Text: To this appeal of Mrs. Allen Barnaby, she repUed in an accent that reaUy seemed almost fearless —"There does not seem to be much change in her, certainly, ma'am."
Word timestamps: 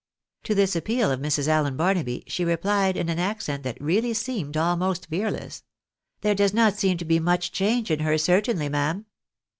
To 0.45 0.55
this 0.55 0.75
appeal 0.75 1.11
of 1.11 1.19
Mrs. 1.19 1.47
Allen 1.47 1.77
Barnaby, 1.77 2.23
she 2.25 2.43
repUed 2.43 2.95
in 2.95 3.07
an 3.07 3.19
accent 3.19 3.61
that 3.61 3.77
reaUy 3.79 4.15
seemed 4.15 4.57
almost 4.57 5.05
fearless 5.11 5.63
—"There 6.21 6.33
does 6.33 6.55
not 6.55 6.75
seem 6.75 6.97
to 6.97 7.05
be 7.05 7.19
much 7.19 7.51
change 7.51 7.91
in 7.91 7.99
her, 7.99 8.17
certainly, 8.17 8.67
ma'am." 8.67 9.05